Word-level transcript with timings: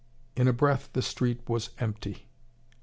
In 0.35 0.47
a 0.47 0.51
breath 0.51 0.89
the 0.93 1.03
street 1.03 1.47
was 1.47 1.69
empty. 1.77 2.25